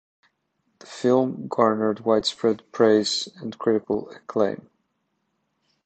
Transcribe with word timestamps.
The 0.79 0.87
film 0.87 1.47
garnered 1.47 1.99
widespread 1.99 2.63
praise 2.71 3.27
and 3.39 3.55
critical 3.59 4.09
acclaim. 4.09 4.67